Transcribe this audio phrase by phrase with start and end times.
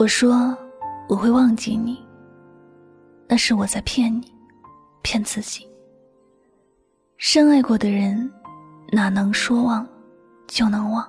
[0.00, 0.56] 我说
[1.10, 2.02] 我会忘记你，
[3.28, 4.32] 那是我在骗你，
[5.02, 5.68] 骗自己。
[7.18, 8.32] 深爱过的人，
[8.92, 9.86] 哪能说忘
[10.46, 11.06] 就能忘？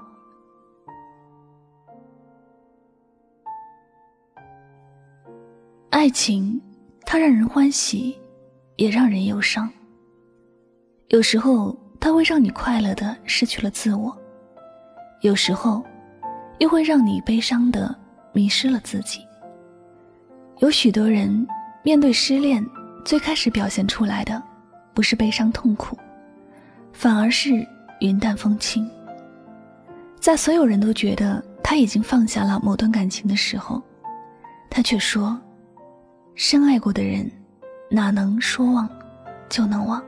[5.90, 6.62] 爱情，
[7.06, 8.20] 它让人欢喜，
[8.76, 9.72] 也让人忧伤。
[11.08, 14.12] 有时候，它会让你快乐的失去了自我；
[15.22, 15.82] 有时候，
[16.60, 18.01] 又会让你悲伤的。
[18.34, 19.26] 迷失了自己。
[20.60, 21.48] 有许多人
[21.84, 22.66] 面对失恋，
[23.04, 24.42] 最开始表现出来的
[24.94, 25.98] 不是悲伤痛苦，
[26.94, 27.68] 反而是
[28.00, 28.90] 云淡风轻。
[30.20, 33.82] 在所有人都觉得他已经放下了某段感情的时候，
[34.70, 35.40] 他却说
[36.36, 37.30] ：“深爱过的人，
[37.90, 38.88] 哪能说忘
[39.50, 40.02] 就能忘？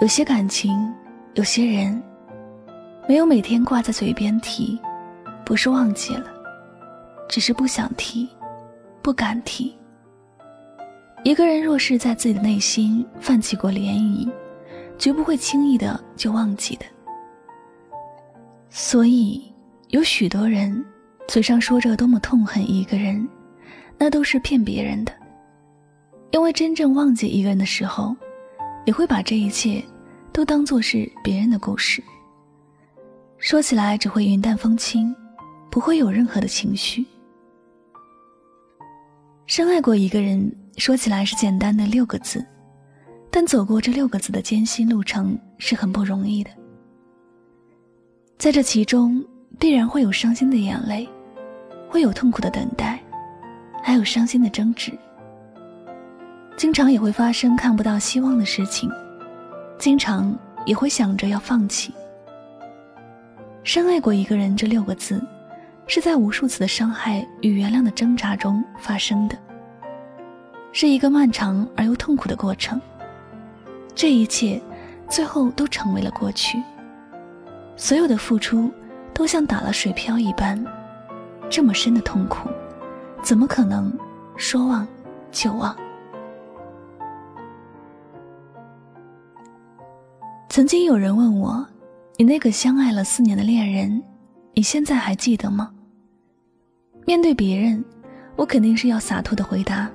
[0.00, 0.90] 有些感情，
[1.34, 2.02] 有些人，
[3.06, 4.80] 没有每天挂在嘴边提。”
[5.50, 6.32] 不是忘记了，
[7.28, 8.28] 只是不想提，
[9.02, 9.76] 不敢提。
[11.24, 14.30] 一个人若是在自己的内心泛起过涟漪，
[14.96, 16.86] 绝不会轻易的就忘记的。
[18.68, 19.42] 所以，
[19.88, 20.84] 有许多人
[21.26, 23.28] 嘴上说着多么痛恨一个人，
[23.98, 25.12] 那都是骗别人的。
[26.30, 28.14] 因为真正忘记一个人的时候，
[28.86, 29.82] 你会把这一切
[30.32, 32.00] 都当作是别人的故事，
[33.38, 35.12] 说起来只会云淡风轻。
[35.70, 37.06] 不会有任何的情绪。
[39.46, 42.44] 深爱过一个人，说起来是简单的六个字，
[43.30, 46.50] 但走过这六个字的艰辛路程是很不容易的。
[48.38, 49.24] 在这其中，
[49.58, 51.08] 必然会有伤心的眼泪，
[51.88, 53.00] 会有痛苦的等待，
[53.82, 54.92] 还有伤心的争执。
[56.56, 58.90] 经常也会发生看不到希望的事情，
[59.78, 61.92] 经常也会想着要放弃。
[63.64, 65.20] 深爱过一个人，这六个字。
[65.92, 69.36] 是在无数次的伤害与原谅的挣扎中发生的，
[70.70, 72.80] 是一个漫长而又痛苦的过程。
[73.92, 74.62] 这一切，
[75.08, 76.62] 最后都成为了过去。
[77.74, 78.70] 所有的付出，
[79.12, 80.64] 都像打了水漂一般，
[81.50, 82.48] 这么深的痛苦，
[83.20, 83.92] 怎么可能
[84.36, 84.86] 说忘
[85.32, 85.76] 就忘？
[90.50, 91.66] 曾经有人问我
[92.16, 94.00] ：“你那个相爱了四年的恋人，
[94.54, 95.68] 你现在还记得吗？”
[97.10, 97.84] 面对别人，
[98.36, 99.90] 我肯定是要洒脱的回答：“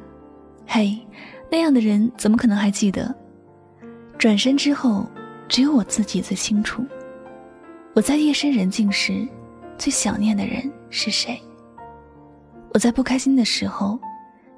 [0.67, 0.99] 嘿，
[1.49, 3.15] 那样的人怎么可能还记得？”
[4.19, 5.09] 转身之后，
[5.47, 6.85] 只有我自己最清楚。
[7.93, 9.25] 我在夜深人静时，
[9.77, 11.41] 最想念的人是谁？
[12.73, 13.97] 我在不开心的时候，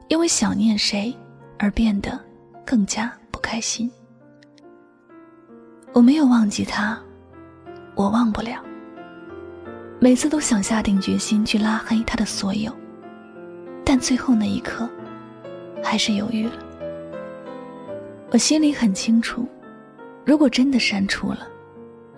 [0.07, 1.16] 因为想念谁
[1.59, 2.19] 而变得
[2.66, 3.88] 更加不开心。
[5.94, 7.00] 我没有忘记他，
[7.94, 8.59] 我忘不了。
[10.00, 12.72] 每次都想下定决心去拉黑他的所有，
[13.84, 14.88] 但最后那一刻，
[15.84, 16.53] 还是犹豫了。
[18.30, 19.47] 我心里很清楚，
[20.24, 21.47] 如果真的删除了，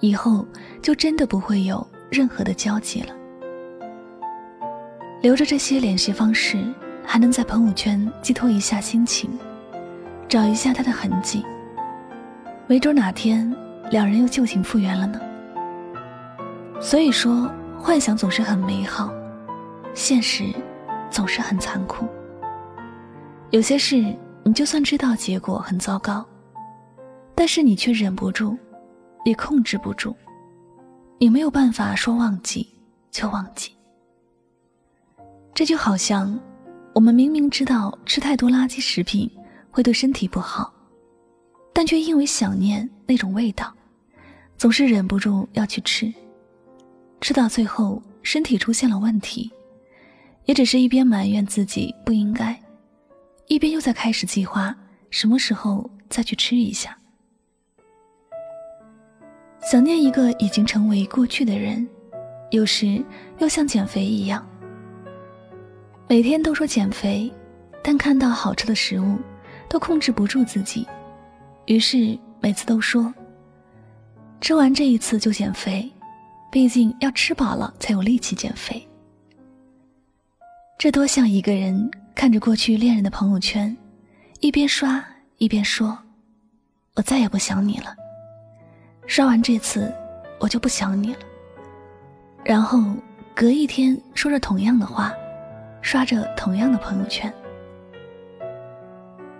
[0.02, 0.46] 以后
[0.82, 3.16] 就真的不会有任何的交集了。
[5.22, 6.62] 留着这些联系方式，
[7.06, 9.30] 还能在朋友圈寄托一下心情，
[10.28, 11.46] 找一下他的痕迹，
[12.68, 13.56] 没准哪天
[13.90, 15.18] 两人又旧情复原了呢。
[16.82, 17.50] 所以说。
[17.82, 19.12] 幻想总是很美好，
[19.94, 20.54] 现实
[21.10, 22.06] 总是很残酷。
[23.52, 26.26] 有些事你就算知道结果很糟糕，
[27.34, 28.58] 但是你却忍不住，
[29.24, 30.14] 也控制不住，
[31.18, 32.68] 你没有办法说忘记
[33.10, 33.72] 就忘记。
[35.54, 36.38] 这就好像
[36.94, 39.30] 我们明明知道吃太多垃圾食品
[39.72, 40.72] 会对身体不好，
[41.74, 43.74] 但却因为想念那种味道，
[44.58, 46.14] 总是忍不住要去吃。
[47.22, 49.52] 吃到最后，身体出现了问题，
[50.46, 52.60] 也只是一边埋怨自己不应该，
[53.48, 54.76] 一边又在开始计划
[55.10, 56.98] 什么时候再去吃一下。
[59.62, 61.88] 想念一个已经成为过去的人，
[62.52, 63.04] 有时
[63.40, 64.48] 又像减肥一样，
[66.08, 67.32] 每天都说减肥，
[67.84, 69.18] 但看到好吃的食物，
[69.68, 70.88] 都控制不住自己，
[71.66, 73.14] 于是每次都说
[74.40, 75.92] ：“吃完这一次就减肥，
[76.52, 78.86] 毕竟要吃饱了才有力气减肥。”
[80.78, 83.76] 这多像一个人看着过去恋人的朋友圈，
[84.40, 85.04] 一边刷
[85.38, 85.98] 一边说
[86.96, 87.96] ：“我再也不想你了。”
[89.06, 89.94] 刷完这次，
[90.40, 91.20] 我就不想你了。
[92.46, 92.82] 然后
[93.36, 95.14] 隔一天说着同样的话，
[95.82, 97.34] 刷着同样的朋友圈。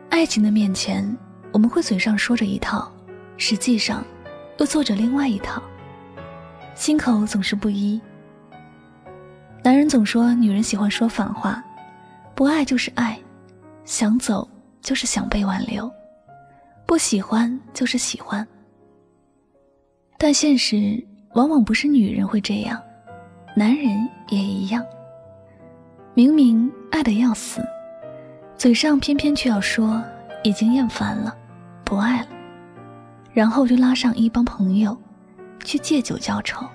[0.10, 1.18] 爱情的面前，
[1.54, 2.92] 我们会嘴上说着一套，
[3.38, 4.04] 实际上
[4.58, 5.62] 又做着另外一套，
[6.76, 8.00] 心口总是不一。
[9.64, 11.64] 男人总说女人喜欢说反话，
[12.34, 13.20] 不爱就是爱，
[13.84, 14.48] 想走
[14.82, 15.92] 就是想被挽留，
[16.86, 18.48] 不喜欢就是喜欢。
[20.18, 21.02] 但现实
[21.36, 22.82] 往往不是女人会这样，
[23.56, 24.86] 男人也一样。
[26.14, 27.62] 明明爱得要死，
[28.58, 30.02] 嘴上偏偏却要说
[30.44, 31.36] 已经厌烦了，
[31.84, 32.28] 不爱了，
[33.34, 34.98] 然后就拉上一帮朋友
[35.64, 36.66] 去借酒浇愁。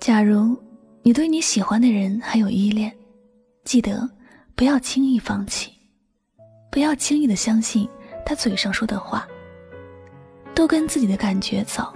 [0.00, 0.60] 假如
[1.02, 2.92] 你对你喜欢的人还有依恋，
[3.64, 4.08] 记得。
[4.54, 5.72] 不要轻易放弃，
[6.70, 7.88] 不要轻易的相信
[8.24, 9.26] 他嘴上说的话。
[10.54, 11.92] 多跟自己的感觉走，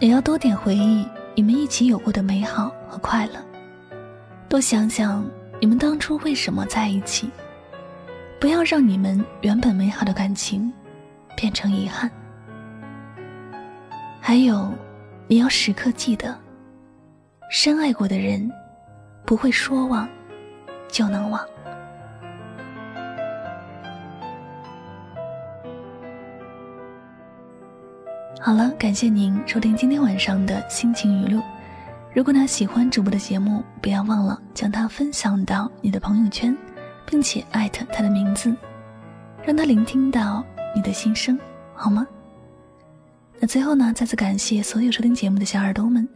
[0.00, 1.06] 也要多点回忆
[1.36, 3.34] 你们一起有过的美好和快乐。
[4.48, 5.24] 多想想
[5.60, 7.30] 你们当初为什么在一起，
[8.40, 10.72] 不要让你们原本美好的感情
[11.36, 12.10] 变成遗憾。
[14.20, 14.72] 还有，
[15.26, 16.36] 你要时刻记得，
[17.50, 18.50] 深爱过的人
[19.24, 20.08] 不会说忘。
[20.88, 21.44] 就能忘。
[28.40, 31.42] 好了，感谢您收听今天晚上的心情语录。
[32.14, 36.56] 如果呢喜欢主播的节目，不要忘了将它分享到你的朋友圈，
[37.04, 38.54] 并且艾特他的名字，
[39.44, 40.44] 让他聆听到
[40.76, 41.36] 你的心声，
[41.74, 42.06] 好吗？
[43.40, 46.08] 那最后呢，再次感谢所有收听节目的小耳朵们，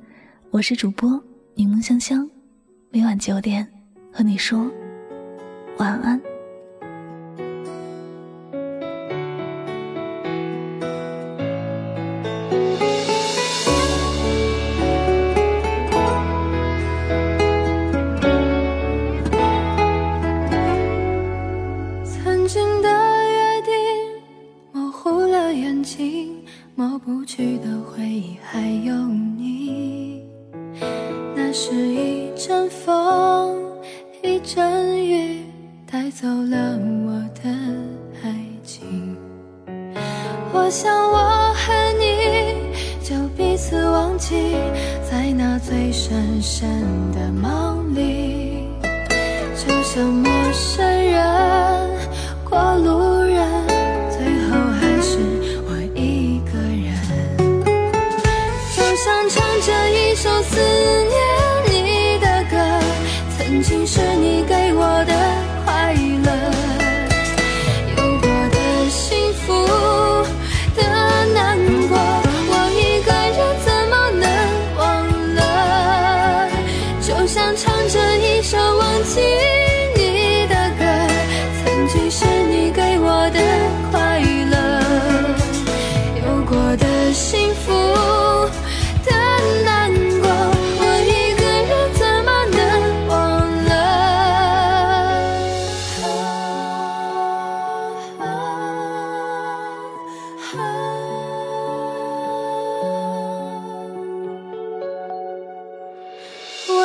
[0.50, 1.20] 我是主播
[1.54, 2.30] 柠檬香香，
[2.90, 3.68] 每晚九点。
[4.10, 4.68] 和你说
[5.76, 6.37] 晚安。
[40.52, 42.72] 我想我和你
[43.02, 44.56] 就彼此忘记，
[45.10, 46.68] 在那最深深
[47.12, 48.68] 的梦里，
[49.56, 51.37] 就像陌生人。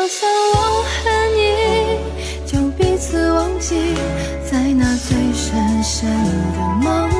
[0.03, 1.97] 就算我和你
[2.45, 3.95] 将彼此忘记，
[4.43, 7.12] 在那最深深的梦。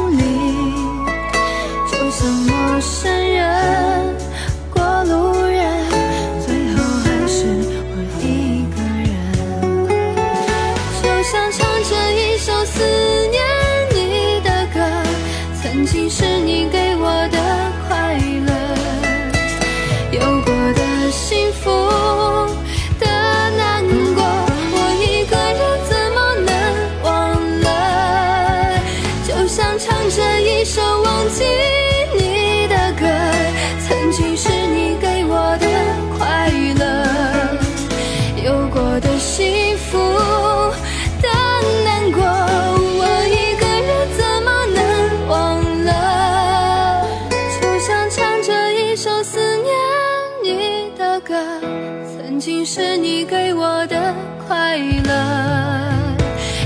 [52.43, 54.13] 经是你给我的
[54.45, 55.11] 快乐，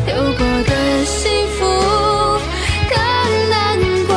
[0.08, 1.60] 有过的幸福
[2.90, 2.98] 更
[3.52, 4.12] 难过，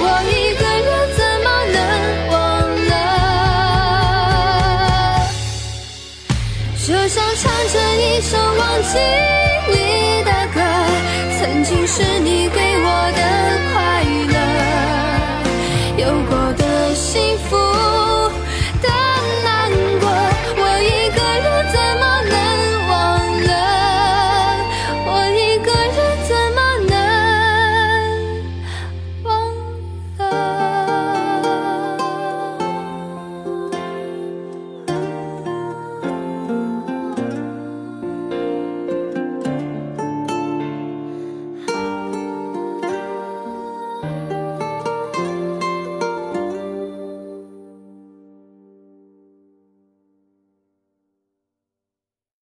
[0.00, 1.76] 我一个人怎么能
[2.30, 2.34] 忘
[2.88, 2.90] 了？
[6.78, 8.96] 就像唱着一首忘记
[9.68, 9.76] 你
[10.24, 10.56] 的歌，
[11.38, 12.61] 曾经是你。